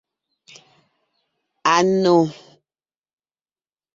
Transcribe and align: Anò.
Anò. 1.75 2.17